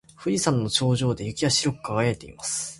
[0.17, 2.69] 富士山の頂上は雪で白く輝いています。